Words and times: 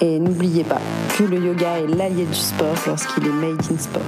Et 0.00 0.20
n'oubliez 0.20 0.62
pas 0.62 0.80
que 1.16 1.24
le 1.24 1.38
yoga 1.38 1.80
est 1.80 1.88
l'allié 1.88 2.24
du 2.24 2.34
sport 2.34 2.76
lorsqu'il 2.86 3.26
est 3.26 3.32
made 3.32 3.60
in 3.68 3.78
sport. 3.78 4.02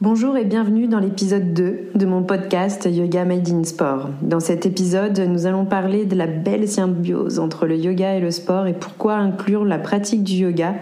Bonjour 0.00 0.36
et 0.36 0.44
bienvenue 0.44 0.86
dans 0.86 1.00
l'épisode 1.00 1.52
2 1.52 1.90
de 1.96 2.06
mon 2.06 2.22
podcast 2.22 2.88
Yoga 2.88 3.24
Made 3.24 3.48
in 3.48 3.64
Sport. 3.64 4.10
Dans 4.22 4.38
cet 4.38 4.66
épisode, 4.66 5.18
nous 5.18 5.46
allons 5.46 5.64
parler 5.64 6.06
de 6.06 6.14
la 6.14 6.28
belle 6.28 6.68
symbiose 6.68 7.40
entre 7.40 7.66
le 7.66 7.76
yoga 7.76 8.14
et 8.14 8.20
le 8.20 8.30
sport 8.30 8.68
et 8.68 8.72
pourquoi 8.72 9.16
inclure 9.16 9.64
la 9.64 9.78
pratique 9.78 10.22
du 10.22 10.34
yoga 10.34 10.76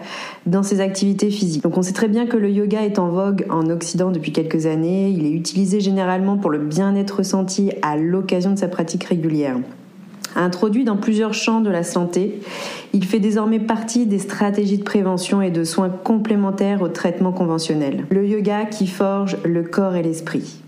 dans 0.45 0.63
ses 0.63 0.81
activités 0.81 1.31
physiques. 1.31 1.63
Donc 1.63 1.79
on 1.79 1.83
sait 1.83 1.95
très 1.95 2.09
bien 2.09 2.27
que 2.27 2.37
le 2.37 2.51
yoga 2.51 2.85
est 2.85 2.99
en 2.99 3.09
vogue 3.09 3.47
en 3.49 3.71
Occident 3.71 4.11
depuis 4.11 4.33
quelques 4.33 4.67
années, 4.67 5.09
il 5.09 5.25
est 5.25 5.33
utilisé 5.33 5.81
généralement 5.81 6.37
pour 6.37 6.51
le 6.51 6.59
bien-être 6.59 7.17
ressenti 7.17 7.73
à 7.81 7.97
l'occasion 7.97 8.53
de 8.53 8.59
sa 8.59 8.69
pratique 8.69 9.05
régulière. 9.05 9.57
Introduit 10.39 10.85
dans 10.85 10.97
plusieurs 10.97 11.35
champs 11.35 11.61
de 11.61 11.69
la 11.69 11.83
santé, 11.83 12.41
il 12.93 13.05
fait 13.05 13.19
désormais 13.19 13.59
partie 13.59 14.07
des 14.07 14.21
stratégies 14.21 14.79
de 14.79 14.85
prévention 14.85 15.43
et 15.43 15.51
de 15.51 15.65
soins 15.65 15.89
complémentaires 15.89 16.81
au 16.81 16.87
traitement 16.87 17.33
conventionnel. 17.33 18.07
Le 18.11 18.25
yoga 18.25 18.65
qui 18.65 18.87
forge 18.87 19.37
le 19.45 19.65
corps 19.65 19.97
et 19.97 20.03
l'esprit. 20.03 20.61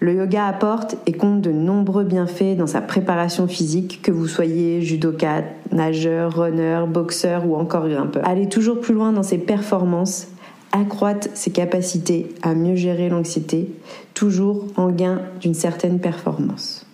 Le 0.00 0.14
yoga 0.14 0.46
apporte 0.46 0.96
et 1.04 1.12
compte 1.12 1.42
de 1.42 1.52
nombreux 1.52 2.04
bienfaits 2.04 2.56
dans 2.56 2.66
sa 2.66 2.80
préparation 2.80 3.46
physique, 3.46 4.00
que 4.02 4.10
vous 4.10 4.26
soyez 4.26 4.80
judoka, 4.80 5.44
nageur, 5.70 6.34
runner, 6.34 6.86
boxeur 6.88 7.46
ou 7.46 7.54
encore 7.54 7.86
grimpeur. 7.88 8.26
Allez 8.26 8.48
toujours 8.48 8.80
plus 8.80 8.94
loin 8.94 9.12
dans 9.12 9.22
ses 9.22 9.38
performances, 9.38 10.28
accroître 10.72 11.28
ses 11.34 11.50
capacités 11.50 12.30
à 12.40 12.54
mieux 12.54 12.76
gérer 12.76 13.10
l'anxiété, 13.10 13.68
toujours 14.14 14.68
en 14.76 14.88
gain 14.88 15.20
d'une 15.42 15.54
certaine 15.54 16.00
performance. 16.00 16.86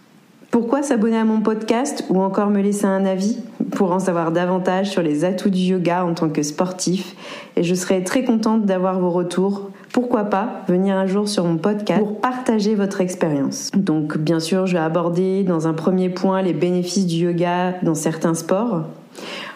Pourquoi 0.50 0.82
s'abonner 0.82 1.18
à 1.18 1.24
mon 1.24 1.42
podcast 1.42 2.04
ou 2.08 2.22
encore 2.22 2.48
me 2.48 2.62
laisser 2.62 2.86
un 2.86 3.04
avis 3.04 3.38
pour 3.72 3.92
en 3.92 3.98
savoir 3.98 4.32
davantage 4.32 4.90
sur 4.90 5.02
les 5.02 5.24
atouts 5.24 5.50
du 5.50 5.60
yoga 5.60 6.04
en 6.04 6.14
tant 6.14 6.30
que 6.30 6.42
sportif 6.42 7.14
et 7.56 7.62
je 7.62 7.74
serai 7.74 8.02
très 8.02 8.24
contente 8.24 8.64
d'avoir 8.64 8.98
vos 8.98 9.10
retours. 9.10 9.70
Pourquoi 9.92 10.24
pas 10.24 10.62
venir 10.66 10.96
un 10.96 11.06
jour 11.06 11.28
sur 11.28 11.44
mon 11.44 11.58
podcast 11.58 12.00
pour 12.00 12.20
partager 12.20 12.74
votre 12.74 13.02
expérience. 13.02 13.70
Donc 13.74 14.16
bien 14.16 14.40
sûr, 14.40 14.66
je 14.66 14.72
vais 14.72 14.82
aborder 14.82 15.44
dans 15.44 15.68
un 15.68 15.74
premier 15.74 16.08
point 16.08 16.40
les 16.40 16.54
bénéfices 16.54 17.06
du 17.06 17.26
yoga 17.26 17.74
dans 17.82 17.94
certains 17.94 18.34
sports. 18.34 18.84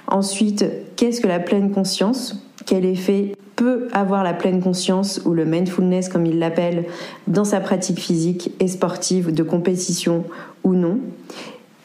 Ensuite, 0.08 0.66
qu'est-ce 0.96 1.22
que 1.22 1.28
la 1.28 1.40
pleine 1.40 1.70
conscience? 1.70 2.44
Quel 2.66 2.84
effet 2.84 3.34
peut 3.56 3.88
avoir 3.92 4.24
la 4.24 4.34
pleine 4.34 4.60
conscience 4.60 5.20
ou 5.24 5.32
le 5.32 5.44
mindfulness 5.44 6.08
comme 6.08 6.26
il 6.26 6.38
l'appelle 6.38 6.84
dans 7.26 7.44
sa 7.44 7.60
pratique 7.60 7.98
physique 7.98 8.52
et 8.60 8.68
sportive 8.68 9.32
de 9.32 9.42
compétition 9.42 10.24
ou 10.64 10.74
non 10.74 10.98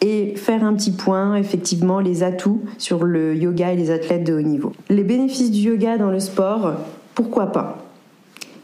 et 0.01 0.35
faire 0.35 0.63
un 0.63 0.73
petit 0.73 0.91
point, 0.91 1.35
effectivement, 1.35 1.99
les 1.99 2.23
atouts 2.23 2.61
sur 2.77 3.03
le 3.03 3.35
yoga 3.35 3.73
et 3.73 3.75
les 3.75 3.89
athlètes 3.89 4.23
de 4.23 4.33
haut 4.33 4.41
niveau. 4.41 4.73
Les 4.89 5.03
bénéfices 5.03 5.51
du 5.51 5.59
yoga 5.59 5.97
dans 5.97 6.11
le 6.11 6.19
sport, 6.19 6.73
pourquoi 7.15 7.47
pas? 7.47 7.83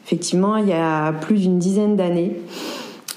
Effectivement, 0.05 0.57
il 0.57 0.67
y 0.67 0.73
a 0.73 1.11
plus 1.11 1.39
d'une 1.41 1.57
dizaine 1.57 1.95
d'années, 1.95 2.37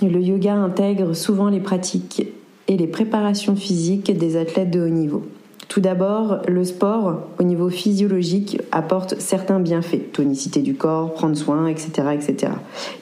le 0.01 0.21
yoga 0.21 0.55
intègre 0.55 1.15
souvent 1.15 1.49
les 1.49 1.61
pratiques 1.61 2.27
et 2.69 2.77
les 2.77 2.87
préparations 2.87 3.57
physiques 3.57 4.17
des 4.17 4.37
athlètes 4.37 4.71
de 4.71 4.81
haut 4.81 4.91
niveau. 4.91 5.23
Tout 5.69 5.81
d'abord, 5.81 6.39
le 6.47 6.65
sport, 6.65 7.23
au 7.39 7.43
niveau 7.43 7.69
physiologique, 7.69 8.63
apporte 8.73 9.21
certains 9.21 9.59
bienfaits, 9.59 10.13
tonicité 10.13 10.63
du 10.63 10.75
corps, 10.75 11.13
prendre 11.13 11.37
soin, 11.37 11.67
etc., 11.67 11.91
etc. 12.15 12.53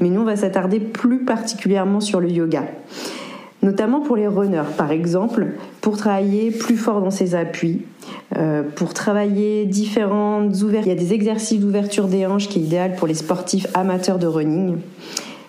Mais 0.00 0.08
nous, 0.08 0.22
on 0.22 0.24
va 0.24 0.36
s'attarder 0.36 0.80
plus 0.80 1.24
particulièrement 1.24 2.00
sur 2.00 2.20
le 2.20 2.30
yoga 2.30 2.64
notamment 3.64 4.00
pour 4.00 4.16
les 4.16 4.28
runners, 4.28 4.74
par 4.76 4.92
exemple, 4.92 5.46
pour 5.80 5.96
travailler 5.96 6.50
plus 6.50 6.76
fort 6.76 7.00
dans 7.00 7.10
ses 7.10 7.34
appuis, 7.34 7.80
euh, 8.36 8.62
pour 8.62 8.92
travailler 8.92 9.64
différentes 9.64 10.54
ouvertures. 10.62 10.92
Il 10.92 10.94
y 10.94 10.96
a 10.96 11.02
des 11.02 11.14
exercices 11.14 11.60
d'ouverture 11.60 12.06
des 12.06 12.26
hanches 12.26 12.48
qui 12.48 12.60
est 12.60 12.62
idéal 12.62 12.94
pour 12.94 13.08
les 13.08 13.14
sportifs 13.14 13.66
amateurs 13.74 14.18
de 14.18 14.26
running. 14.26 14.76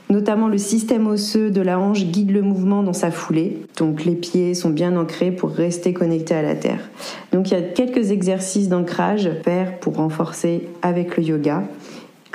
Notamment 0.09 0.47
le 0.47 0.59
système 0.59 1.07
osseux 1.07 1.49
de 1.49 1.61
la 1.61 1.79
hanche 1.79 2.05
guide 2.05 2.31
le 2.31 2.41
mouvement 2.41 2.83
dans 2.83 2.93
sa 2.93 3.09
foulée, 3.11 3.63
donc 3.77 4.05
les 4.05 4.13
pieds 4.13 4.53
sont 4.53 4.69
bien 4.69 4.95
ancrés 4.97 5.31
pour 5.31 5.49
rester 5.49 5.93
connectés 5.93 6.35
à 6.35 6.43
la 6.43 6.55
terre. 6.55 6.89
Donc 7.33 7.49
il 7.49 7.55
y 7.55 7.57
a 7.57 7.61
quelques 7.61 8.11
exercices 8.11 8.69
d'ancrage 8.69 9.29
faire 9.43 9.79
pour 9.79 9.95
renforcer 9.95 10.69
avec 10.83 11.17
le 11.17 11.23
yoga. 11.23 11.63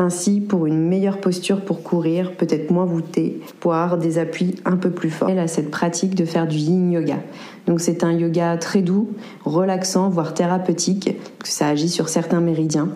Ainsi, 0.03 0.41
pour 0.41 0.65
une 0.65 0.89
meilleure 0.89 1.21
posture 1.21 1.61
pour 1.61 1.83
courir, 1.83 2.33
peut-être 2.33 2.71
moins 2.71 2.87
voûtée, 2.87 3.39
pour 3.61 3.75
avoir 3.75 3.99
des 3.99 4.17
appuis 4.17 4.55
un 4.65 4.79
peu 4.79 4.89
plus 4.89 5.11
forts. 5.11 5.29
Elle 5.29 5.39
a 5.39 5.47
cette 5.47 5.71
pratique 5.71 6.15
de 6.15 6.25
faire 6.25 6.49
du 6.49 6.57
yin 6.57 6.91
yoga. 6.91 7.19
Donc 7.67 7.83
c'est 7.83 8.03
un 8.03 8.13
yoga 8.13 8.57
très 8.57 8.81
doux, 8.81 9.11
relaxant, 9.45 10.09
voire 10.09 10.33
thérapeutique, 10.33 11.19
que 11.41 11.49
ça 11.49 11.69
agit 11.69 11.91
sur 11.91 12.09
certains 12.09 12.41
méridiens. 12.41 12.89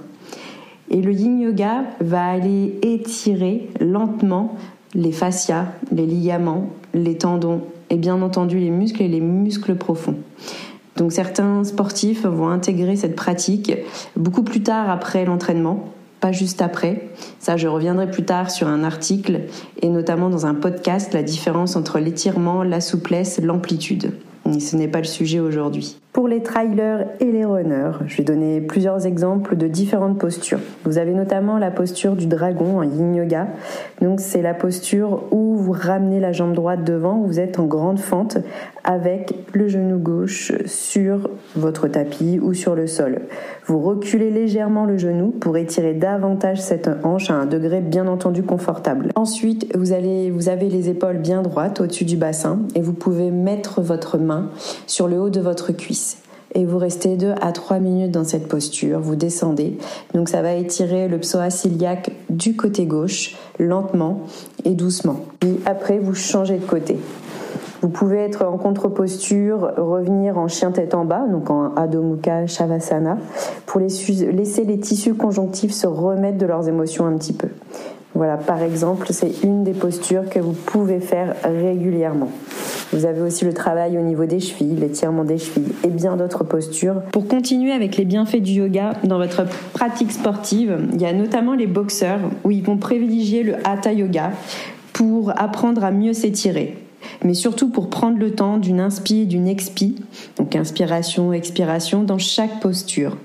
Et 0.90 1.02
le 1.02 1.12
yin 1.12 1.38
yoga 1.38 1.84
va 2.00 2.24
aller 2.24 2.78
étirer 2.80 3.68
lentement 3.80 4.56
les 4.94 5.12
fascias, 5.12 5.66
les 5.92 6.06
ligaments, 6.06 6.70
les 6.94 7.18
tendons 7.18 7.60
et 7.90 7.96
bien 7.96 8.22
entendu 8.22 8.58
les 8.58 8.70
muscles 8.70 9.02
et 9.02 9.08
les 9.08 9.20
muscles 9.20 9.74
profonds. 9.74 10.16
Donc 10.96 11.12
certains 11.12 11.64
sportifs 11.64 12.24
vont 12.24 12.48
intégrer 12.48 12.96
cette 12.96 13.14
pratique 13.14 13.76
beaucoup 14.16 14.42
plus 14.42 14.62
tard 14.62 14.88
après 14.88 15.26
l'entraînement 15.26 15.93
pas 16.24 16.32
juste 16.32 16.62
après. 16.62 17.10
Ça, 17.38 17.58
je 17.58 17.68
reviendrai 17.68 18.10
plus 18.10 18.24
tard 18.24 18.50
sur 18.50 18.66
un 18.66 18.82
article 18.82 19.42
et 19.82 19.90
notamment 19.90 20.30
dans 20.30 20.46
un 20.46 20.54
podcast, 20.54 21.12
la 21.12 21.22
différence 21.22 21.76
entre 21.76 21.98
l'étirement, 21.98 22.62
la 22.62 22.80
souplesse, 22.80 23.38
l'amplitude. 23.42 24.10
Ce 24.58 24.74
n'est 24.74 24.88
pas 24.88 25.00
le 25.00 25.04
sujet 25.04 25.38
aujourd'hui. 25.38 25.98
Pour 26.14 26.28
les 26.28 26.44
trailers 26.44 27.08
et 27.18 27.32
les 27.32 27.44
runners, 27.44 27.90
je 28.06 28.18
vais 28.18 28.22
donner 28.22 28.60
plusieurs 28.60 29.04
exemples 29.04 29.56
de 29.56 29.66
différentes 29.66 30.16
postures. 30.16 30.60
Vous 30.84 30.98
avez 30.98 31.12
notamment 31.12 31.58
la 31.58 31.72
posture 31.72 32.14
du 32.14 32.28
dragon 32.28 32.78
en 32.78 32.82
yin 32.84 33.16
yoga. 33.16 33.48
Donc 34.00 34.20
c'est 34.20 34.40
la 34.40 34.54
posture 34.54 35.24
où 35.32 35.56
vous 35.56 35.72
ramenez 35.72 36.20
la 36.20 36.30
jambe 36.30 36.54
droite 36.54 36.84
devant, 36.84 37.18
vous 37.18 37.40
êtes 37.40 37.58
en 37.58 37.64
grande 37.64 37.98
fente 37.98 38.38
avec 38.84 39.34
le 39.54 39.66
genou 39.66 39.98
gauche 39.98 40.52
sur 40.66 41.30
votre 41.56 41.88
tapis 41.88 42.38
ou 42.40 42.54
sur 42.54 42.76
le 42.76 42.86
sol. 42.86 43.22
Vous 43.66 43.80
reculez 43.80 44.30
légèrement 44.30 44.84
le 44.84 44.98
genou 44.98 45.32
pour 45.32 45.56
étirer 45.56 45.94
davantage 45.94 46.60
cette 46.60 46.88
hanche 47.02 47.28
à 47.30 47.34
un 47.34 47.46
degré 47.46 47.80
bien 47.80 48.06
entendu 48.06 48.44
confortable. 48.44 49.10
Ensuite, 49.16 49.76
vous 49.76 49.92
allez 49.92 50.30
vous 50.30 50.48
avez 50.48 50.68
les 50.68 50.90
épaules 50.90 51.18
bien 51.18 51.42
droites 51.42 51.80
au-dessus 51.80 52.04
du 52.04 52.16
bassin 52.16 52.60
et 52.76 52.82
vous 52.82 52.92
pouvez 52.92 53.32
mettre 53.32 53.80
votre 53.82 54.16
main 54.16 54.50
sur 54.86 55.08
le 55.08 55.18
haut 55.18 55.30
de 55.30 55.40
votre 55.40 55.72
cuisse 55.72 56.03
et 56.54 56.64
vous 56.64 56.78
restez 56.78 57.16
2 57.16 57.34
à 57.40 57.52
3 57.52 57.78
minutes 57.78 58.12
dans 58.12 58.24
cette 58.24 58.48
posture, 58.48 59.00
vous 59.00 59.16
descendez. 59.16 59.76
Donc 60.14 60.28
ça 60.28 60.42
va 60.42 60.52
étirer 60.54 61.08
le 61.08 61.18
psoas 61.18 61.64
iliaque 61.64 62.10
du 62.30 62.56
côté 62.56 62.86
gauche, 62.86 63.36
lentement 63.58 64.20
et 64.64 64.74
doucement. 64.74 65.20
Puis 65.40 65.60
après, 65.66 65.98
vous 65.98 66.14
changez 66.14 66.58
de 66.58 66.64
côté. 66.64 66.96
Vous 67.82 67.90
pouvez 67.90 68.18
être 68.18 68.46
en 68.46 68.56
contre-posture, 68.56 69.72
revenir 69.76 70.38
en 70.38 70.48
chien 70.48 70.70
tête 70.70 70.94
en 70.94 71.04
bas, 71.04 71.26
donc 71.30 71.50
en 71.50 71.74
Adho 71.74 72.00
Mukha 72.00 72.46
Shavasana, 72.46 73.18
pour 73.66 73.78
laisser 73.80 74.64
les 74.64 74.80
tissus 74.80 75.12
conjonctifs 75.12 75.74
se 75.74 75.86
remettre 75.86 76.38
de 76.38 76.46
leurs 76.46 76.66
émotions 76.66 77.04
un 77.04 77.18
petit 77.18 77.34
peu. 77.34 77.48
Voilà, 78.14 78.38
par 78.38 78.62
exemple, 78.62 79.08
c'est 79.10 79.42
une 79.42 79.64
des 79.64 79.72
postures 79.72 80.30
que 80.30 80.38
vous 80.38 80.52
pouvez 80.52 81.00
faire 81.00 81.34
régulièrement. 81.42 82.30
Vous 82.94 83.06
avez 83.06 83.22
aussi 83.22 83.44
le 83.44 83.52
travail 83.52 83.98
au 83.98 84.02
niveau 84.02 84.24
des 84.24 84.38
chevilles, 84.38 84.76
l'étirement 84.76 85.24
des 85.24 85.38
chevilles 85.38 85.72
et 85.82 85.88
bien 85.88 86.16
d'autres 86.16 86.44
postures. 86.44 87.02
Pour 87.10 87.26
continuer 87.26 87.72
avec 87.72 87.96
les 87.96 88.04
bienfaits 88.04 88.40
du 88.40 88.52
yoga 88.52 88.92
dans 89.02 89.18
votre 89.18 89.44
pratique 89.72 90.12
sportive, 90.12 90.78
il 90.92 91.02
y 91.02 91.04
a 91.04 91.12
notamment 91.12 91.54
les 91.54 91.66
boxeurs 91.66 92.20
où 92.44 92.52
ils 92.52 92.62
vont 92.62 92.76
privilégier 92.76 93.42
le 93.42 93.56
hatha 93.66 93.92
yoga 93.92 94.30
pour 94.92 95.32
apprendre 95.36 95.82
à 95.82 95.90
mieux 95.90 96.12
s'étirer 96.12 96.76
mais 97.22 97.34
surtout 97.34 97.68
pour 97.68 97.90
prendre 97.90 98.18
le 98.18 98.30
temps 98.30 98.56
d'une 98.56 98.80
inspi 98.80 99.20
et 99.20 99.26
d'une 99.26 99.46
expi, 99.46 99.96
donc 100.38 100.56
inspiration, 100.56 101.32
expiration, 101.32 102.02
dans 102.02 102.18
chaque 102.18 102.60
posture. 102.60 103.16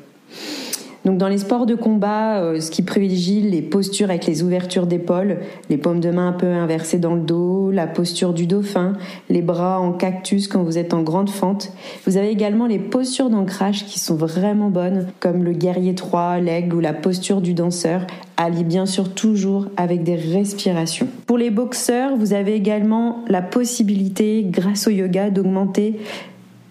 Donc 1.06 1.18
dans 1.18 1.28
les 1.28 1.38
sports 1.38 1.66
de 1.66 1.76
combat, 1.76 2.42
euh, 2.42 2.60
ce 2.60 2.72
qui 2.72 2.82
privilégie 2.82 3.42
les 3.42 3.62
postures 3.62 4.10
avec 4.10 4.26
les 4.26 4.44
ouvertures 4.44 4.86
d'épaules, 4.86 5.38
les 5.70 5.78
paumes 5.78 6.00
de 6.00 6.12
main 6.12 6.30
un 6.30 6.34
peu 6.34 6.48
inversées 6.48 7.00
dans 7.00 7.16
le 7.16 7.22
dos, 7.22 7.72
la 7.72 7.88
posture 7.88 8.34
du 8.34 8.48
dauphin, 8.48 8.94
les 9.30 9.42
bras 9.42 9.80
en 9.80 9.94
cactus 9.94 10.48
quand 10.48 10.64
vous 10.64 10.78
êtes 10.78 10.94
en 10.94 11.02
grande 11.02 11.30
fente. 11.30 11.72
Vous 12.06 12.18
avez 12.18 12.30
également 12.30 12.68
les 12.68 12.80
postures 12.80 13.30
d'ancrage 13.30 13.86
qui 13.86 14.00
sont 14.00 14.16
vraiment 14.16 14.70
bonnes, 14.70 15.08
comme 15.20 15.44
le 15.44 15.54
guerrier 15.54 15.96
3, 15.96 16.40
l'aigle 16.40 16.76
ou 16.76 16.80
la 16.80 16.94
posture 16.94 17.42
du 17.42 17.54
danseur, 17.54 18.06
allie 18.36 18.64
bien 18.64 18.86
sûr 18.86 19.14
toujours 19.14 19.68
avec 19.78 20.04
des 20.04 20.16
respirations. 20.16 21.08
Pour 21.26 21.38
les 21.38 21.50
boxeurs, 21.50 22.16
vous 22.18 22.34
avez 22.34 22.54
également 22.54 23.24
la 23.28 23.42
possibilité, 23.42 24.46
grâce 24.50 24.88
au 24.88 24.92
yoga, 24.92 25.30
d'augmenter 25.30 26.00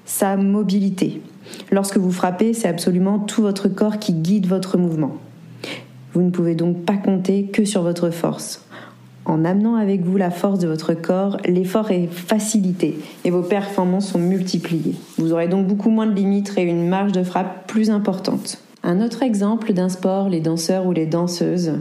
sa 0.05 0.37
mobilité. 0.37 1.21
Lorsque 1.71 1.99
vous 1.99 2.12
frappez, 2.12 2.55
c'est 2.55 2.69
absolument 2.69 3.19
tout 3.19 3.43
votre 3.43 3.69
corps 3.69 3.99
qui 3.99 4.12
guide 4.12 4.47
votre 4.47 4.79
mouvement. 4.79 5.17
Vous 6.15 6.23
ne 6.23 6.31
pouvez 6.31 6.55
donc 6.55 6.85
pas 6.85 6.97
compter 6.97 7.45
que 7.45 7.65
sur 7.65 7.83
votre 7.83 8.11
force. 8.11 8.65
En 9.25 9.45
amenant 9.45 9.75
avec 9.75 10.03
vous 10.03 10.17
la 10.17 10.31
force 10.31 10.59
de 10.59 10.67
votre 10.67 10.95
corps, 10.95 11.37
l'effort 11.45 11.91
est 11.91 12.06
facilité 12.06 12.99
et 13.25 13.31
vos 13.31 13.43
performances 13.43 14.09
sont 14.12 14.19
multipliées. 14.19 14.95
Vous 15.19 15.35
aurez 15.35 15.49
donc 15.49 15.67
beaucoup 15.67 15.91
moins 15.91 16.06
de 16.06 16.15
limites 16.15 16.55
et 16.56 16.62
une 16.62 16.89
marge 16.89 17.12
de 17.12 17.23
frappe 17.23 17.67
plus 17.67 17.91
importante. 17.91 18.59
Un 18.83 19.03
autre 19.03 19.23
exemple 19.23 19.75
d'un 19.75 19.91
sport, 19.91 20.31
les 20.31 20.41
danseurs 20.41 20.87
ou 20.87 20.93
les 20.93 21.05
danseuses 21.05 21.73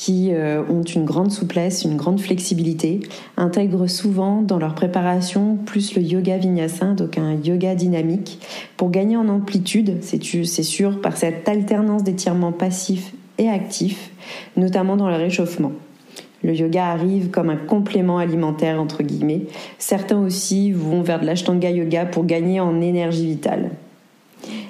qui 0.00 0.30
euh, 0.32 0.62
ont 0.70 0.80
une 0.80 1.04
grande 1.04 1.30
souplesse, 1.30 1.84
une 1.84 1.98
grande 1.98 2.22
flexibilité, 2.22 3.00
intègrent 3.36 3.86
souvent 3.86 4.40
dans 4.40 4.58
leur 4.58 4.74
préparation 4.74 5.58
plus 5.66 5.94
le 5.94 6.00
yoga 6.00 6.38
vinyasa, 6.38 6.94
donc 6.94 7.18
un 7.18 7.34
yoga 7.34 7.74
dynamique, 7.74 8.38
pour 8.78 8.90
gagner 8.90 9.18
en 9.18 9.28
amplitude, 9.28 9.98
c'est 10.00 10.62
sûr, 10.62 11.02
par 11.02 11.18
cette 11.18 11.46
alternance 11.50 12.02
d'étirements 12.02 12.50
passifs 12.50 13.12
et 13.36 13.50
actifs, 13.50 14.10
notamment 14.56 14.96
dans 14.96 15.10
le 15.10 15.16
réchauffement. 15.16 15.72
Le 16.42 16.54
yoga 16.54 16.86
arrive 16.86 17.28
comme 17.28 17.50
un 17.50 17.58
complément 17.58 18.16
alimentaire, 18.16 18.80
entre 18.80 19.02
guillemets. 19.02 19.42
Certains 19.78 20.18
aussi 20.18 20.72
vont 20.72 21.02
vers 21.02 21.20
de 21.20 21.26
l'ashtanga 21.26 21.68
yoga 21.68 22.06
pour 22.06 22.24
gagner 22.24 22.58
en 22.58 22.80
énergie 22.80 23.26
vitale. 23.26 23.72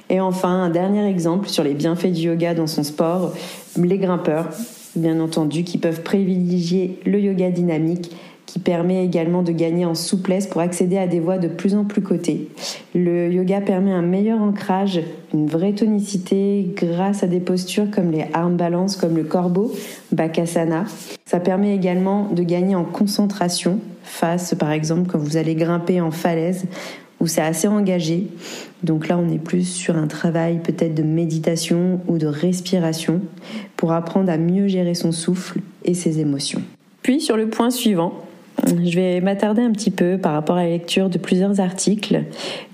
Et 0.08 0.18
enfin, 0.18 0.64
un 0.64 0.70
dernier 0.70 1.08
exemple 1.08 1.48
sur 1.48 1.62
les 1.62 1.74
bienfaits 1.74 2.10
du 2.10 2.22
yoga 2.22 2.52
dans 2.52 2.66
son 2.66 2.82
sport, 2.82 3.32
les 3.80 3.98
grimpeurs 3.98 4.48
bien 4.96 5.20
entendu, 5.20 5.64
qui 5.64 5.78
peuvent 5.78 6.02
privilégier 6.02 6.98
le 7.04 7.20
yoga 7.20 7.50
dynamique 7.50 8.10
qui 8.50 8.58
permet 8.58 9.04
également 9.04 9.44
de 9.44 9.52
gagner 9.52 9.84
en 9.84 9.94
souplesse 9.94 10.48
pour 10.48 10.60
accéder 10.60 10.98
à 10.98 11.06
des 11.06 11.20
voies 11.20 11.38
de 11.38 11.46
plus 11.46 11.76
en 11.76 11.84
plus 11.84 12.02
cotées. 12.02 12.48
Le 12.96 13.32
yoga 13.32 13.60
permet 13.60 13.92
un 13.92 14.02
meilleur 14.02 14.42
ancrage, 14.42 15.00
une 15.32 15.46
vraie 15.46 15.72
tonicité 15.72 16.68
grâce 16.74 17.22
à 17.22 17.28
des 17.28 17.38
postures 17.38 17.88
comme 17.92 18.10
les 18.10 18.26
arm 18.32 18.56
balance, 18.56 18.96
comme 18.96 19.16
le 19.16 19.22
corbeau, 19.22 19.72
bakasana. 20.10 20.86
Ça 21.26 21.38
permet 21.38 21.76
également 21.76 22.28
de 22.32 22.42
gagner 22.42 22.74
en 22.74 22.82
concentration 22.82 23.78
face, 24.02 24.56
par 24.58 24.72
exemple, 24.72 25.08
quand 25.08 25.18
vous 25.18 25.36
allez 25.36 25.54
grimper 25.54 26.00
en 26.00 26.10
falaise 26.10 26.64
où 27.20 27.26
c'est 27.26 27.42
assez 27.42 27.68
engagé. 27.68 28.26
Donc 28.82 29.08
là, 29.08 29.18
on 29.18 29.28
est 29.28 29.38
plus 29.38 29.64
sur 29.64 29.96
un 29.96 30.06
travail 30.06 30.60
peut-être 30.62 30.94
de 30.94 31.02
méditation 31.02 32.00
ou 32.08 32.18
de 32.18 32.26
respiration 32.26 33.20
pour 33.76 33.92
apprendre 33.92 34.30
à 34.30 34.38
mieux 34.38 34.66
gérer 34.68 34.94
son 34.94 35.12
souffle 35.12 35.60
et 35.84 35.94
ses 35.94 36.20
émotions. 36.20 36.62
Puis 37.02 37.20
sur 37.20 37.36
le 37.36 37.48
point 37.48 37.70
suivant, 37.70 38.14
je 38.66 38.94
vais 38.94 39.20
m'attarder 39.20 39.62
un 39.62 39.72
petit 39.72 39.90
peu 39.90 40.18
par 40.18 40.32
rapport 40.32 40.56
à 40.56 40.64
la 40.64 40.70
lecture 40.70 41.08
de 41.08 41.18
plusieurs 41.18 41.60
articles 41.60 42.24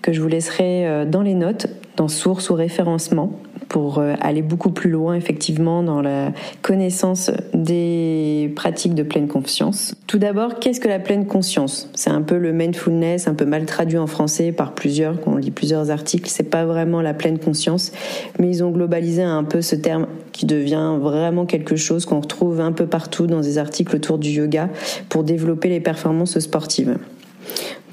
que 0.03 0.13
je 0.13 0.21
vous 0.21 0.29
laisserai 0.29 0.87
euh, 0.87 1.05
dans 1.05 1.23
les 1.23 1.35
notes, 1.35 1.67
dans 1.97 2.09
sources 2.09 2.51
ou 2.51 2.55
référencement 2.55 3.33
pour 3.69 3.99
euh, 3.99 4.15
aller 4.21 4.43
beaucoup 4.43 4.71
plus 4.71 4.91
loin 4.91 5.15
effectivement 5.15 5.83
dans 5.83 6.01
la 6.01 6.33
connaissance 6.63 7.31
des 7.55 8.53
pratiques 8.55 8.95
de 8.95 9.03
pleine 9.03 9.29
conscience. 9.29 9.95
Tout 10.07 10.19
d'abord, 10.19 10.59
qu'est-ce 10.59 10.81
que 10.81 10.89
la 10.89 10.99
pleine 10.99 11.27
conscience? 11.27 11.91
C'est 11.95 12.11
un 12.11 12.23
peu 12.23 12.39
le 12.39 12.53
mindfulness, 12.53 13.29
un 13.29 13.35
peu 13.35 13.45
mal 13.45 13.67
traduit 13.67 13.99
en 13.99 14.07
français 14.07 14.53
par 14.53 14.73
plusieurs, 14.73 15.21
quand 15.21 15.33
on 15.33 15.37
lit 15.37 15.51
plusieurs 15.51 15.91
articles, 15.91 16.29
c'est 16.31 16.51
pas 16.51 16.65
vraiment 16.65 17.03
la 17.03 17.15
pleine 17.15 17.39
conscience, 17.39 17.93
mais 18.39 18.49
ils 18.49 18.63
ont 18.63 18.71
globalisé 18.71 19.23
un 19.23 19.45
peu 19.45 19.63
ce 19.63 19.77
terme 19.77 20.07
qui 20.33 20.47
devient 20.47 20.99
vraiment 21.01 21.47
quelque 21.47 21.77
chose 21.77 22.05
qu'on 22.05 22.21
retrouve 22.21 22.61
un 22.61 22.73
peu 22.73 22.87
partout 22.87 23.27
dans 23.27 23.41
des 23.41 23.59
articles 23.59 23.97
autour 23.97 24.19
du 24.19 24.31
yoga 24.31 24.69
pour 25.09 25.25
développer 25.25 25.69
les 25.69 25.81
performances 25.81 26.39
sportives. 26.39 26.99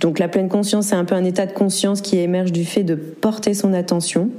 Donc 0.04 0.20
la 0.20 0.28
pleine 0.28 0.50
conscience, 0.50 0.88
c'est 0.88 0.96
un 0.96 1.06
peu 1.06 1.16
un 1.16 1.24
état 1.24 1.46
de 1.46 1.54
conscience 1.54 2.02
qui 2.02 2.18
émerge 2.18 2.52
du 2.52 2.66
fait 2.66 2.84
de 2.84 2.94
porter 2.94 3.54
son 3.54 3.72
attention 3.74 4.30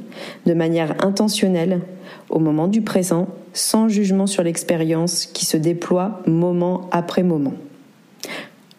de 0.44 0.52
manière 0.52 0.94
intentionnelle 1.02 1.80
au 2.28 2.38
moment 2.38 2.68
du 2.68 2.82
présent, 2.82 3.28
sans 3.54 3.88
jugement 3.88 4.26
sur 4.26 4.42
l'expérience 4.42 5.24
qui 5.24 5.46
se 5.46 5.56
déploie 5.56 6.20
moment 6.26 6.82
après 6.92 7.22
moment. 7.22 7.54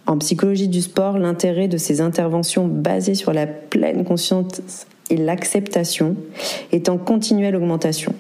En 0.05 0.19
psychologie 0.19 0.67
du 0.67 0.83
sport, 0.83 1.17
l'intérêt 1.17 1.67
de 1.67 1.77
ces 1.77 2.01
interventions 2.01 2.67
basées 2.67 3.15
sur 3.15 3.33
la 3.33 3.47
pleine 3.47 4.05
conscience 4.05 4.85
et 5.09 5.17
l'acceptation 5.17 6.15
est 6.71 6.87
en 6.87 6.99
continuelle 6.99 7.55
augmentation. 7.55 8.13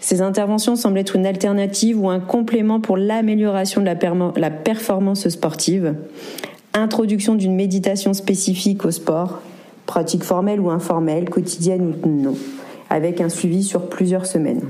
Ces 0.00 0.22
interventions 0.22 0.76
semblent 0.76 0.98
être 0.98 1.16
une 1.16 1.26
alternative 1.26 2.00
ou 2.00 2.08
un 2.08 2.20
complément 2.20 2.80
pour 2.80 2.96
l'amélioration 2.96 3.82
de 3.82 3.86
la, 3.86 3.96
la 4.36 4.50
performance 4.50 5.28
sportive, 5.28 5.94
introduction 6.76 7.34
d'une 7.34 7.54
méditation 7.54 8.12
spécifique 8.12 8.84
au 8.84 8.90
sport, 8.90 9.40
pratique 9.86 10.24
formelle 10.24 10.60
ou 10.60 10.70
informelle, 10.70 11.30
quotidienne 11.30 11.94
ou 12.04 12.08
non, 12.08 12.34
avec 12.90 13.20
un 13.20 13.28
suivi 13.28 13.62
sur 13.62 13.88
plusieurs 13.88 14.26
semaines. 14.26 14.62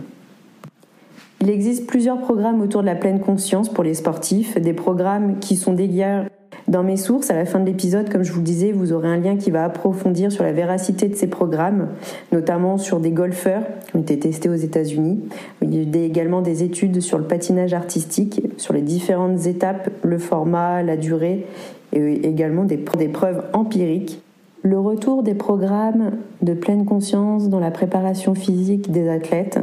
Il 1.41 1.51
existe 1.51 1.87
plusieurs 1.87 2.19
programmes 2.19 2.61
autour 2.63 2.81
de 2.81 2.87
la 2.87 2.95
pleine 2.95 3.21
conscience 3.21 3.69
pour 3.69 3.85
les 3.85 3.95
sportifs, 3.95 4.59
des 4.59 4.73
programmes 4.73 5.39
qui 5.39 5.57
sont 5.57 5.75
dédiés 5.75 6.23
dans 6.69 6.83
mes 6.83 6.97
sources. 6.97 7.31
À 7.31 7.35
la 7.35 7.45
fin 7.45 7.61
de 7.61 7.67
l'épisode, 7.67 8.11
comme 8.11 8.23
je 8.23 8.33
vous 8.33 8.41
le 8.41 8.45
disais, 8.45 8.73
vous 8.73 8.93
aurez 8.93 9.09
un 9.09 9.19
lien 9.19 9.37
qui 9.37 9.51
va 9.51 9.65
approfondir 9.65 10.33
sur 10.33 10.43
la 10.43 10.53
véracité 10.53 11.09
de 11.09 11.15
ces 11.15 11.29
programmes, 11.29 11.89
notamment 12.33 12.79
sur 12.79 13.01
des 13.01 13.11
golfeurs 13.11 13.63
qui 13.89 13.97
ont 13.97 14.01
été 14.01 14.19
testés 14.19 14.49
aux 14.49 14.55
États-Unis. 14.55 15.21
Il 15.63 15.75
y 15.75 15.99
a 15.99 16.05
également 16.05 16.41
des 16.41 16.63
études 16.63 17.01
sur 17.01 17.19
le 17.19 17.25
patinage 17.25 17.75
artistique, 17.75 18.43
sur 18.57 18.75
les 18.75 18.83
différentes 18.83 19.47
étapes, 19.47 19.91
le 20.03 20.19
format, 20.19 20.83
la 20.83 20.97
durée 20.97 21.47
et 21.97 22.27
également 22.27 22.65
des, 22.65 22.79
des 22.99 23.09
preuves 23.09 23.45
empiriques. 23.53 24.23
Le 24.63 24.79
retour 24.79 25.23
des 25.23 25.35
programmes 25.35 26.13
de 26.43 26.53
pleine 26.53 26.85
conscience 26.85 27.49
dans 27.49 27.61
la 27.61 27.71
préparation 27.71 28.35
physique 28.35 28.91
des 28.91 29.09
athlètes, 29.09 29.61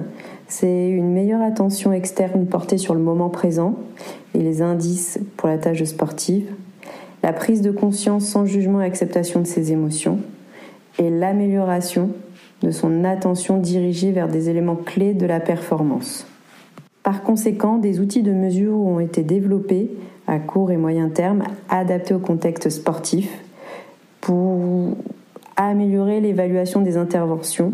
c'est 0.47 0.89
une 0.89 1.11
meilleure 1.11 1.41
attention 1.41 1.91
externe 1.91 2.45
portée 2.45 2.77
sur 2.77 2.93
le 2.93 3.01
moment 3.01 3.29
présent 3.29 3.75
et 4.33 4.39
les 4.39 4.61
indices 4.61 5.19
pour 5.35 5.49
la 5.49 5.57
tâche 5.57 5.83
sportive, 5.83 6.47
la 7.21 7.33
prise 7.33 7.61
de 7.61 7.71
conscience 7.71 8.25
sans 8.25 8.45
jugement 8.45 8.81
et 8.81 8.85
acceptation 8.85 9.41
de 9.41 9.47
ses 9.47 9.71
émotions, 9.71 10.19
et 10.99 11.09
l'amélioration 11.09 12.11
de 12.61 12.71
son 12.71 13.03
attention 13.03 13.57
dirigée 13.57 14.11
vers 14.11 14.29
des 14.29 14.49
éléments 14.49 14.75
clés 14.75 15.13
de 15.13 15.25
la 15.25 15.39
performance. 15.39 16.25
Par 17.03 17.23
conséquent, 17.23 17.77
des 17.77 17.99
outils 17.99 18.23
de 18.23 18.31
mesure 18.31 18.75
ont 18.75 18.99
été 18.99 19.23
développés 19.23 19.91
à 20.25 20.39
court 20.39 20.71
et 20.71 20.77
moyen 20.77 21.09
terme, 21.09 21.43
adaptés 21.69 22.13
au 22.13 22.19
contexte 22.19 22.69
sportif 22.69 23.29
pour 24.21 24.95
améliorer 25.57 26.21
l'évaluation 26.21 26.81
des 26.81 26.95
interventions 26.95 27.73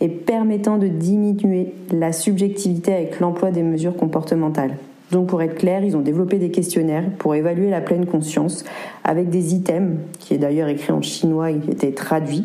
et 0.00 0.08
permettant 0.08 0.78
de 0.78 0.88
diminuer 0.88 1.74
la 1.92 2.12
subjectivité 2.12 2.94
avec 2.94 3.20
l'emploi 3.20 3.50
des 3.50 3.62
mesures 3.62 3.96
comportementales. 3.96 4.76
Donc 5.12 5.26
pour 5.26 5.42
être 5.42 5.56
clair, 5.56 5.84
ils 5.84 5.94
ont 5.94 6.00
développé 6.00 6.38
des 6.38 6.50
questionnaires 6.50 7.04
pour 7.18 7.34
évaluer 7.34 7.68
la 7.68 7.82
pleine 7.82 8.06
conscience 8.06 8.64
avec 9.04 9.28
des 9.28 9.54
items, 9.54 9.98
qui 10.18 10.32
est 10.32 10.38
d'ailleurs 10.38 10.68
écrit 10.68 10.92
en 10.92 11.02
chinois 11.02 11.50
et 11.50 11.58
qui 11.58 11.70
était 11.70 11.92
traduit. 11.92 12.44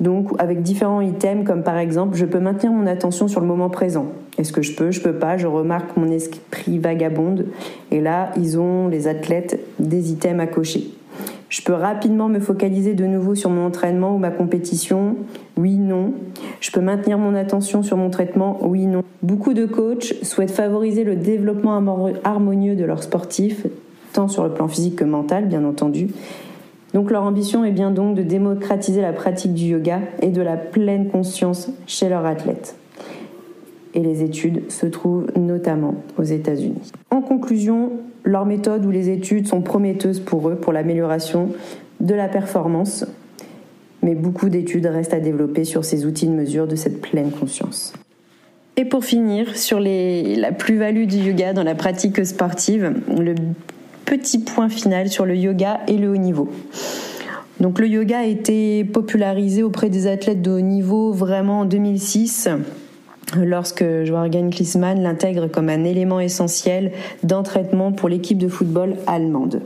Donc 0.00 0.30
avec 0.38 0.62
différents 0.62 1.00
items 1.00 1.46
comme 1.46 1.62
par 1.62 1.78
exemple, 1.78 2.16
je 2.16 2.24
peux 2.24 2.40
maintenir 2.40 2.72
mon 2.72 2.86
attention 2.86 3.28
sur 3.28 3.40
le 3.40 3.46
moment 3.46 3.70
présent. 3.70 4.06
Est-ce 4.38 4.52
que 4.52 4.62
je 4.62 4.74
peux 4.74 4.90
Je 4.90 5.00
peux 5.00 5.14
pas. 5.14 5.36
Je 5.36 5.46
remarque 5.46 5.96
mon 5.96 6.10
esprit 6.10 6.78
vagabonde. 6.78 7.46
Et 7.90 8.00
là, 8.00 8.30
ils 8.36 8.58
ont 8.58 8.88
les 8.88 9.06
athlètes 9.06 9.60
des 9.78 10.10
items 10.10 10.40
à 10.40 10.46
cocher. 10.46 10.90
Je 11.48 11.62
peux 11.62 11.72
rapidement 11.72 12.28
me 12.28 12.40
focaliser 12.40 12.94
de 12.94 13.04
nouveau 13.04 13.36
sur 13.36 13.48
mon 13.48 13.66
entraînement 13.66 14.14
ou 14.14 14.18
ma 14.18 14.30
compétition 14.30 15.16
Oui, 15.56 15.76
non. 15.76 16.12
Je 16.60 16.72
peux 16.72 16.80
maintenir 16.80 17.16
mon 17.16 17.36
attention 17.36 17.84
sur 17.84 17.96
mon 17.96 18.10
traitement 18.10 18.58
Oui, 18.62 18.86
non. 18.86 19.04
Beaucoup 19.22 19.54
de 19.54 19.64
coachs 19.64 20.14
souhaitent 20.22 20.50
favoriser 20.50 21.04
le 21.04 21.14
développement 21.14 21.80
harmonieux 22.24 22.74
de 22.74 22.84
leurs 22.84 23.04
sportifs, 23.04 23.66
tant 24.12 24.26
sur 24.26 24.42
le 24.42 24.50
plan 24.50 24.66
physique 24.66 24.96
que 24.96 25.04
mental, 25.04 25.46
bien 25.46 25.64
entendu. 25.64 26.08
Donc 26.94 27.10
leur 27.10 27.24
ambition 27.24 27.64
est 27.64 27.72
bien 27.72 27.90
donc 27.90 28.16
de 28.16 28.22
démocratiser 28.22 29.02
la 29.02 29.12
pratique 29.12 29.52
du 29.52 29.64
yoga 29.64 30.00
et 30.22 30.28
de 30.28 30.40
la 30.40 30.56
pleine 30.56 31.08
conscience 31.08 31.70
chez 31.86 32.08
leurs 32.08 32.24
athlètes 32.24 32.76
et 33.94 34.00
les 34.00 34.22
études 34.22 34.70
se 34.70 34.86
trouvent 34.86 35.26
notamment 35.36 35.94
aux 36.18 36.24
États-Unis. 36.24 36.92
En 37.10 37.22
conclusion, 37.22 37.92
leurs 38.24 38.44
méthodes 38.44 38.84
ou 38.84 38.90
les 38.90 39.10
études 39.10 39.46
sont 39.46 39.62
prometteuses 39.62 40.20
pour 40.20 40.48
eux 40.48 40.56
pour 40.56 40.72
l'amélioration 40.72 41.50
de 42.00 42.14
la 42.14 42.28
performance, 42.28 43.06
mais 44.02 44.14
beaucoup 44.14 44.48
d'études 44.48 44.86
restent 44.86 45.14
à 45.14 45.20
développer 45.20 45.64
sur 45.64 45.84
ces 45.84 46.06
outils 46.06 46.26
de 46.26 46.32
mesure 46.32 46.66
de 46.66 46.76
cette 46.76 47.00
pleine 47.00 47.30
conscience. 47.30 47.92
Et 48.76 48.84
pour 48.84 49.04
finir, 49.04 49.56
sur 49.56 49.78
la 49.78 50.50
plus-value 50.50 51.06
du 51.06 51.18
yoga 51.18 51.52
dans 51.52 51.62
la 51.62 51.76
pratique 51.76 52.26
sportive, 52.26 52.92
le 53.16 53.34
petit 54.04 54.38
point 54.38 54.68
final 54.68 55.08
sur 55.08 55.24
le 55.24 55.36
yoga 55.36 55.80
et 55.88 55.96
le 55.96 56.10
haut 56.10 56.16
niveau. 56.16 56.48
Donc 57.60 57.78
le 57.78 57.86
yoga 57.86 58.18
a 58.18 58.24
été 58.24 58.84
popularisé 58.84 59.62
auprès 59.62 59.88
des 59.88 60.06
athlètes 60.06 60.42
de 60.42 60.50
haut 60.50 60.60
niveau 60.60 61.12
vraiment 61.12 61.60
en 61.60 61.64
2006 61.64 62.48
lorsque 63.36 63.84
Jürgen 64.04 64.50
Klinsmann 64.50 65.02
l'intègre 65.02 65.48
comme 65.48 65.68
un 65.68 65.84
élément 65.84 66.20
essentiel 66.20 66.92
d'entraînement 67.22 67.92
pour 67.92 68.08
l'équipe 68.08 68.38
de 68.38 68.48
football 68.48 68.96
allemande. 69.06 69.62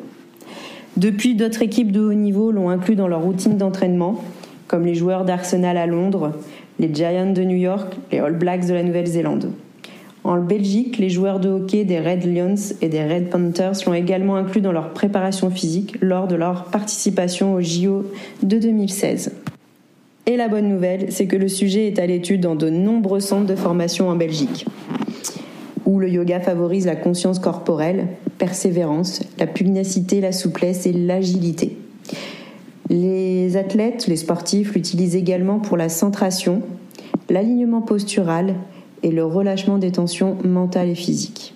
Depuis, 0.97 1.35
d'autres 1.35 1.63
équipes 1.63 1.93
de 1.93 2.01
haut 2.01 2.15
niveau 2.15 2.51
l'ont 2.51 2.71
inclus 2.71 2.97
dans 2.97 3.09
leur 3.09 3.23
routine 3.23 3.57
d'entraînement, 3.57 4.23
comme 4.67 4.85
les 4.85 4.95
joueurs 4.95 5.25
d'Arsenal 5.25 5.77
à 5.77 5.87
Londres, 5.87 6.33
les 6.79 6.93
Giants 6.93 7.33
de 7.33 7.43
New 7.43 7.57
York, 7.57 7.95
les 8.11 8.19
All 8.19 8.37
Blacks 8.37 8.67
de 8.67 8.75
la 8.75 8.83
Nouvelle-Zélande. 8.83 9.53
En 10.29 10.43
Belgique, 10.43 10.99
les 10.99 11.09
joueurs 11.09 11.41
de 11.41 11.49
hockey 11.49 11.87
des 11.87 12.01
Red 12.01 12.27
Lions 12.27 12.55
et 12.83 12.91
des 12.91 13.03
Red 13.03 13.31
Panthers 13.31 13.73
l'ont 13.87 13.95
également 13.95 14.37
inclus 14.37 14.61
dans 14.61 14.73
leur 14.73 14.93
préparation 14.93 15.49
physique 15.49 15.97
lors 16.03 16.29
de 16.29 16.35
leur 16.35 16.65
participation 16.65 17.55
au 17.55 17.63
JO 17.63 18.05
de 18.43 18.59
2016. 18.59 19.33
Et 20.27 20.37
la 20.37 20.49
bonne 20.49 20.69
nouvelle, 20.69 21.11
c'est 21.13 21.25
que 21.25 21.37
le 21.37 21.49
sujet 21.49 21.87
est 21.87 21.99
à 21.99 22.05
l'étude 22.05 22.43
dans 22.43 22.57
de 22.57 22.69
nombreux 22.69 23.21
centres 23.21 23.47
de 23.47 23.57
formation 23.57 24.11
en 24.11 24.17
Belgique, 24.17 24.67
où 25.87 25.99
le 25.99 26.11
yoga 26.11 26.41
favorise 26.41 26.85
la 26.85 26.97
conscience 26.97 27.39
corporelle, 27.39 28.09
persévérance, 28.37 29.23
la 29.39 29.47
pugnacité, 29.47 30.21
la 30.21 30.33
souplesse 30.33 30.85
et 30.85 30.93
l'agilité. 30.93 31.79
Les 32.91 33.57
athlètes, 33.57 34.07
les 34.09 34.17
sportifs 34.17 34.75
l'utilisent 34.75 35.17
également 35.17 35.59
pour 35.59 35.79
la 35.79 35.89
centration, 35.89 36.61
l'alignement 37.31 37.81
postural 37.81 38.57
et 39.03 39.11
le 39.11 39.25
relâchement 39.25 39.79
des 39.79 39.93
tensions 39.93 40.37
mentales 40.45 40.89
et 40.89 40.95
physiques. 40.95 41.55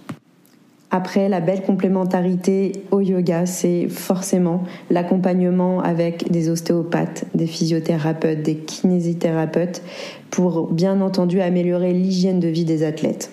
Après, 0.94 1.30
la 1.30 1.40
belle 1.40 1.62
complémentarité 1.62 2.72
au 2.90 3.00
yoga, 3.00 3.46
c'est 3.46 3.88
forcément 3.88 4.64
l'accompagnement 4.90 5.80
avec 5.80 6.30
des 6.30 6.50
ostéopathes, 6.50 7.24
des 7.34 7.46
physiothérapeutes, 7.46 8.42
des 8.42 8.56
kinésithérapeutes, 8.56 9.82
pour 10.28 10.70
bien 10.70 11.00
entendu 11.00 11.40
améliorer 11.40 11.94
l'hygiène 11.94 12.40
de 12.40 12.48
vie 12.48 12.66
des 12.66 12.84
athlètes, 12.84 13.30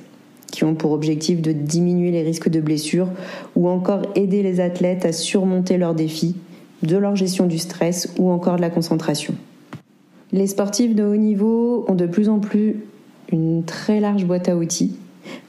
qui 0.53 0.63
ont 0.63 0.73
pour 0.73 0.93
objectif 0.93 1.41
de 1.41 1.51
diminuer 1.51 2.11
les 2.11 2.23
risques 2.23 2.47
de 2.47 2.61
blessures 2.61 3.09
ou 3.57 3.67
encore 3.67 4.03
aider 4.15 4.41
les 4.41 4.61
athlètes 4.61 5.03
à 5.03 5.11
surmonter 5.11 5.77
leurs 5.77 5.95
défis, 5.95 6.37
de 6.83 6.95
leur 6.95 7.17
gestion 7.17 7.45
du 7.45 7.57
stress 7.57 8.13
ou 8.17 8.29
encore 8.31 8.55
de 8.55 8.61
la 8.61 8.69
concentration. 8.69 9.35
Les 10.31 10.47
sportifs 10.47 10.95
de 10.95 11.03
haut 11.03 11.17
niveau 11.17 11.83
ont 11.89 11.95
de 11.95 12.05
plus 12.05 12.29
en 12.29 12.39
plus 12.39 12.77
une 13.31 13.63
très 13.63 13.99
large 13.99 14.25
boîte 14.25 14.49
à 14.49 14.55
outils 14.55 14.95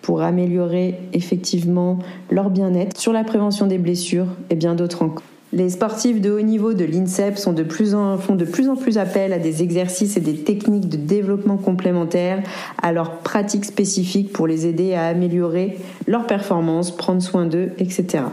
pour 0.03 0.23
améliorer 0.23 0.95
effectivement 1.13 1.99
leur 2.31 2.51
bien-être, 2.51 2.99
sur 2.99 3.13
la 3.13 3.25
prévention 3.25 3.67
des 3.67 3.79
blessures 3.79 4.27
et 4.51 4.55
bien 4.55 4.75
d'autres 4.75 5.03
encore. 5.03 5.25
Les 5.53 5.71
sportifs 5.71 6.21
de 6.21 6.31
haut 6.31 6.43
niveau 6.43 6.75
de 6.75 6.85
l'INSEP 6.85 7.37
font 7.37 7.53
de 7.53 7.65
plus 7.65 7.95
en 7.97 8.77
plus 8.77 8.99
appel 8.99 9.33
à 9.33 9.39
des 9.41 9.65
exercices 9.65 10.17
et 10.17 10.21
des 10.21 10.37
techniques 10.37 10.89
de 10.89 10.97
développement 10.97 11.57
complémentaires 11.57 12.41
à 12.81 12.93
leurs 12.93 13.19
pratiques 13.19 13.65
spécifiques 13.65 14.33
pour 14.33 14.47
les 14.47 14.67
aider 14.67 14.95
à 14.95 15.07
améliorer 15.07 15.79
leur 16.07 16.29
performance, 16.29 16.97
prendre 16.97 17.21
soin 17.21 17.47
d'eux, 17.47 17.71
etc. 17.79 18.25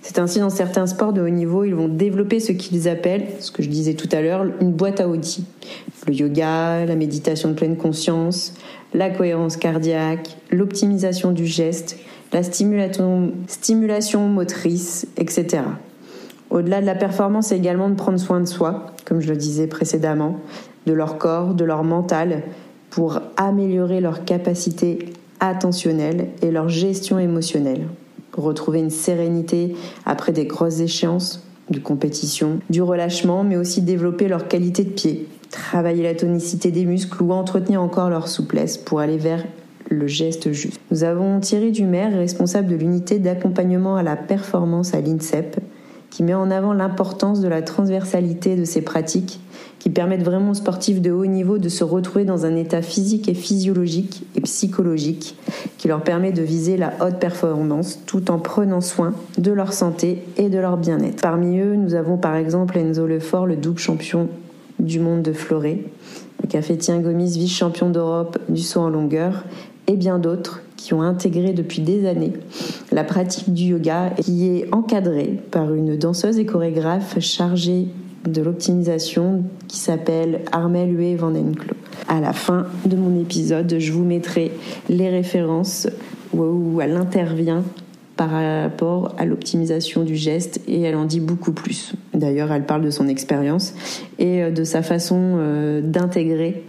C'est 0.00 0.18
ainsi 0.18 0.38
dans 0.38 0.50
certains 0.50 0.86
sports 0.86 1.12
de 1.12 1.22
haut 1.22 1.30
niveau, 1.30 1.64
ils 1.64 1.74
vont 1.74 1.88
développer 1.88 2.38
ce 2.38 2.52
qu'ils 2.52 2.88
appellent, 2.88 3.26
ce 3.40 3.50
que 3.50 3.62
je 3.62 3.68
disais 3.68 3.94
tout 3.94 4.08
à 4.12 4.20
l'heure, 4.20 4.44
une 4.60 4.70
boîte 4.70 5.00
à 5.00 5.08
outils. 5.08 5.46
Le 6.06 6.12
yoga, 6.12 6.84
la 6.84 6.96
méditation 6.96 7.48
de 7.48 7.54
pleine 7.54 7.76
conscience, 7.76 8.54
la 8.92 9.08
cohérence 9.10 9.56
cardiaque, 9.56 10.36
l'optimisation 10.50 11.32
du 11.32 11.46
geste, 11.46 11.98
la 12.32 12.42
stimulation, 12.42 14.28
motrice, 14.28 15.06
etc. 15.16 15.62
Au-delà 16.50 16.80
de 16.80 16.86
la 16.86 16.94
performance, 16.94 17.48
c'est 17.48 17.56
également 17.56 17.88
de 17.88 17.94
prendre 17.94 18.18
soin 18.18 18.40
de 18.40 18.46
soi, 18.46 18.86
comme 19.04 19.20
je 19.20 19.30
le 19.30 19.36
disais 19.36 19.66
précédemment, 19.66 20.40
de 20.86 20.92
leur 20.92 21.16
corps, 21.16 21.54
de 21.54 21.64
leur 21.64 21.84
mental, 21.84 22.42
pour 22.90 23.20
améliorer 23.36 24.00
leur 24.00 24.24
capacité 24.24 24.98
attentionnelle 25.40 26.28
et 26.42 26.50
leur 26.50 26.68
gestion 26.68 27.18
émotionnelle. 27.18 27.88
Retrouver 28.36 28.80
une 28.80 28.90
sérénité 28.90 29.74
après 30.04 30.32
des 30.32 30.44
grosses 30.44 30.80
échéances, 30.80 31.46
de 31.70 31.78
compétition, 31.78 32.60
du 32.68 32.82
relâchement, 32.82 33.42
mais 33.42 33.56
aussi 33.56 33.80
développer 33.80 34.28
leur 34.28 34.48
qualité 34.48 34.84
de 34.84 34.90
pied, 34.90 35.28
travailler 35.50 36.02
la 36.02 36.14
tonicité 36.14 36.70
des 36.70 36.84
muscles 36.84 37.22
ou 37.22 37.32
entretenir 37.32 37.82
encore 37.82 38.10
leur 38.10 38.28
souplesse 38.28 38.78
pour 38.78 39.00
aller 39.00 39.18
vers 39.18 39.44
le 39.90 40.06
geste 40.06 40.52
juste. 40.52 40.80
Nous 40.90 41.04
avons 41.04 41.40
Thierry 41.40 41.72
Dumer, 41.72 42.08
responsable 42.08 42.68
de 42.68 42.76
l'unité 42.76 43.18
d'accompagnement 43.18 43.96
à 43.96 44.02
la 44.02 44.16
performance 44.16 44.94
à 44.94 45.00
l'INSEP, 45.00 45.60
qui 46.10 46.22
met 46.22 46.34
en 46.34 46.50
avant 46.50 46.72
l'importance 46.72 47.40
de 47.40 47.48
la 47.48 47.62
transversalité 47.62 48.56
de 48.56 48.64
ces 48.64 48.82
pratiques 48.82 49.40
qui 49.84 49.90
permettent 49.90 50.22
vraiment 50.22 50.52
aux 50.52 50.54
sportifs 50.54 51.02
de 51.02 51.10
haut 51.10 51.26
niveau 51.26 51.58
de 51.58 51.68
se 51.68 51.84
retrouver 51.84 52.24
dans 52.24 52.46
un 52.46 52.56
état 52.56 52.80
physique 52.80 53.28
et 53.28 53.34
physiologique 53.34 54.22
et 54.34 54.40
psychologique 54.40 55.36
qui 55.76 55.88
leur 55.88 56.02
permet 56.02 56.32
de 56.32 56.40
viser 56.40 56.78
la 56.78 56.94
haute 57.02 57.18
performance 57.18 57.98
tout 58.06 58.30
en 58.30 58.38
prenant 58.38 58.80
soin 58.80 59.12
de 59.36 59.52
leur 59.52 59.74
santé 59.74 60.22
et 60.38 60.48
de 60.48 60.58
leur 60.58 60.78
bien-être. 60.78 61.20
Parmi 61.20 61.58
eux, 61.58 61.74
nous 61.74 61.94
avons 61.94 62.16
par 62.16 62.34
exemple 62.36 62.78
Enzo 62.78 63.06
Lefort, 63.06 63.46
le 63.46 63.56
double 63.56 63.78
champion 63.78 64.28
du 64.84 65.00
monde 65.00 65.22
de 65.22 65.32
Floré, 65.32 65.84
le 66.42 66.48
cafétien 66.48 67.00
Gomis, 67.00 67.38
vice-champion 67.38 67.90
d'Europe 67.90 68.38
du 68.48 68.62
saut 68.62 68.80
en 68.80 68.90
longueur, 68.90 69.44
et 69.86 69.96
bien 69.96 70.18
d'autres 70.18 70.62
qui 70.76 70.94
ont 70.94 71.02
intégré 71.02 71.52
depuis 71.52 71.82
des 71.82 72.06
années 72.06 72.32
la 72.92 73.04
pratique 73.04 73.52
du 73.52 73.64
yoga 73.64 74.10
qui 74.22 74.48
est 74.48 74.72
encadrée 74.72 75.40
par 75.50 75.74
une 75.74 75.96
danseuse 75.96 76.38
et 76.38 76.46
chorégraphe 76.46 77.18
chargée 77.20 77.88
de 78.24 78.40
l'optimisation 78.40 79.44
qui 79.68 79.78
s'appelle 79.78 80.42
Armel 80.52 80.96
Hué 80.96 81.16
Van. 81.16 81.32
À 82.08 82.20
la 82.20 82.32
fin 82.32 82.66
de 82.86 82.96
mon 82.96 83.20
épisode, 83.20 83.76
je 83.78 83.92
vous 83.92 84.04
mettrai 84.04 84.52
les 84.88 85.08
références 85.08 85.88
où 86.32 86.80
elle 86.80 86.96
intervient 86.96 87.64
par 88.16 88.30
rapport 88.30 89.14
à 89.18 89.24
l'optimisation 89.24 90.04
du 90.04 90.16
geste 90.16 90.60
et 90.68 90.82
elle 90.82 90.96
en 90.96 91.04
dit 91.04 91.20
beaucoup 91.20 91.52
plus. 91.52 91.94
D'ailleurs, 92.14 92.52
elle 92.52 92.64
parle 92.64 92.82
de 92.82 92.90
son 92.90 93.08
expérience 93.08 93.74
et 94.18 94.42
euh, 94.42 94.50
de 94.50 94.64
sa 94.64 94.82
façon 94.82 95.36
euh, 95.38 95.80
d'intégrer 95.82 96.64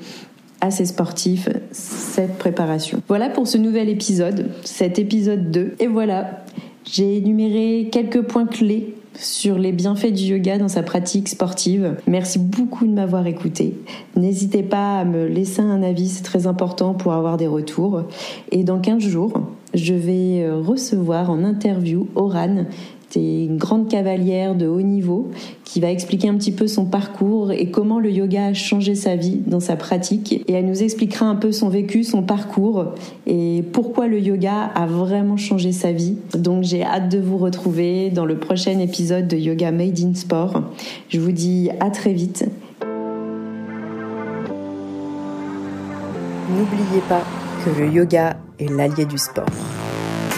à 0.61 0.71
ses 0.71 0.85
sportifs 0.85 1.49
cette 1.71 2.37
préparation. 2.37 3.01
Voilà 3.07 3.29
pour 3.29 3.47
ce 3.47 3.57
nouvel 3.57 3.89
épisode, 3.89 4.49
cet 4.63 4.99
épisode 4.99 5.51
2. 5.51 5.75
Et 5.79 5.87
voilà, 5.87 6.43
j'ai 6.85 7.17
énuméré 7.17 7.89
quelques 7.91 8.21
points 8.21 8.47
clés 8.47 8.95
sur 9.17 9.57
les 9.57 9.71
bienfaits 9.71 10.11
du 10.11 10.23
yoga 10.23 10.57
dans 10.57 10.67
sa 10.67 10.83
pratique 10.83 11.29
sportive. 11.29 11.95
Merci 12.07 12.39
beaucoup 12.39 12.85
de 12.85 12.91
m'avoir 12.91 13.27
écouté. 13.27 13.77
N'hésitez 14.15 14.63
pas 14.63 14.99
à 14.99 15.05
me 15.05 15.25
laisser 15.25 15.61
un 15.61 15.83
avis, 15.83 16.09
c'est 16.09 16.23
très 16.23 16.47
important 16.47 16.93
pour 16.93 17.13
avoir 17.13 17.37
des 17.37 17.47
retours. 17.47 18.03
Et 18.51 18.63
dans 18.63 18.79
15 18.79 18.99
jours, 19.01 19.33
je 19.75 19.93
vais 19.93 20.43
euh, 20.43 20.57
recevoir 20.59 21.29
en 21.29 21.43
interview 21.43 22.07
Oran, 22.15 22.65
une 23.21 23.57
grande 23.57 23.87
cavalière 23.87 24.55
de 24.55 24.67
haut 24.67 24.81
niveau 24.81 25.31
qui 25.63 25.79
va 25.79 25.91
expliquer 25.91 26.29
un 26.29 26.35
petit 26.35 26.51
peu 26.51 26.67
son 26.67 26.85
parcours 26.85 27.51
et 27.51 27.69
comment 27.69 27.99
le 27.99 28.11
yoga 28.11 28.47
a 28.47 28.53
changé 28.53 28.95
sa 28.95 29.15
vie 29.15 29.39
dans 29.45 29.59
sa 29.59 29.75
pratique. 29.75 30.33
Et 30.47 30.53
elle 30.53 30.65
nous 30.65 30.83
expliquera 30.83 31.25
un 31.25 31.35
peu 31.35 31.51
son 31.51 31.69
vécu, 31.69 32.03
son 32.03 32.23
parcours 32.23 32.93
et 33.27 33.63
pourquoi 33.73 34.07
le 34.07 34.19
yoga 34.19 34.71
a 34.75 34.85
vraiment 34.85 35.37
changé 35.37 35.71
sa 35.71 35.91
vie. 35.91 36.17
Donc 36.37 36.63
j'ai 36.63 36.83
hâte 36.83 37.09
de 37.09 37.19
vous 37.19 37.37
retrouver 37.37 38.09
dans 38.09 38.25
le 38.25 38.37
prochain 38.37 38.79
épisode 38.79 39.27
de 39.27 39.37
Yoga 39.37 39.71
Made 39.71 39.99
in 39.99 40.13
Sport. 40.13 40.61
Je 41.09 41.19
vous 41.19 41.31
dis 41.31 41.69
à 41.79 41.89
très 41.89 42.13
vite. 42.13 42.45
N'oubliez 46.49 47.01
pas 47.09 47.23
que 47.65 47.81
le 47.81 47.91
yoga 47.91 48.37
est 48.59 48.69
l'allié 48.69 49.05
du 49.05 49.17
sport. 49.17 49.45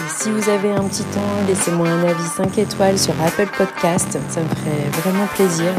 Si 0.08 0.30
vous 0.30 0.48
avez 0.48 0.72
un 0.72 0.82
petit 0.84 1.04
temps, 1.04 1.20
laissez-moi 1.46 1.88
un 1.88 2.02
avis 2.08 2.28
5 2.36 2.58
étoiles 2.58 2.98
sur 2.98 3.14
Apple 3.22 3.48
Podcast, 3.56 4.18
ça 4.28 4.40
me 4.40 4.48
ferait 4.48 5.00
vraiment 5.00 5.26
plaisir. 5.34 5.72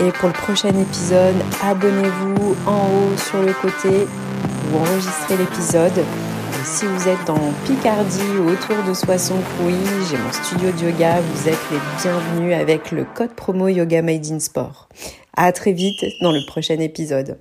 Et 0.00 0.10
pour 0.12 0.28
le 0.28 0.34
prochain 0.34 0.70
épisode, 0.70 1.34
abonnez-vous 1.62 2.56
en 2.66 2.88
haut 2.88 3.16
sur 3.16 3.42
le 3.42 3.52
côté 3.52 4.06
pour 4.70 4.80
enregistrer 4.80 5.36
l'épisode. 5.36 5.98
Et 5.98 6.64
si 6.64 6.86
vous 6.86 7.08
êtes 7.08 7.24
dans 7.26 7.52
Picardie 7.66 8.38
ou 8.40 8.48
autour 8.48 8.82
de 8.88 8.94
Soissons-Crouy, 8.94 9.74
j'ai 10.10 10.16
mon 10.16 10.32
studio 10.32 10.70
de 10.72 10.90
yoga, 10.90 11.20
vous 11.20 11.48
êtes 11.48 11.70
les 11.70 11.78
bienvenus 12.02 12.56
avec 12.56 12.90
le 12.90 13.04
code 13.04 13.34
promo 13.34 13.68
Yoga 13.68 14.02
Made 14.02 14.26
in 14.30 14.40
Sport. 14.40 14.88
À 15.36 15.52
très 15.52 15.72
vite 15.72 16.02
dans 16.22 16.32
le 16.32 16.44
prochain 16.46 16.78
épisode. 16.80 17.38